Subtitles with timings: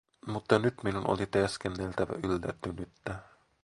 [0.27, 3.19] Mutta nyt minun oli teeskenneltävä yllättynyttä.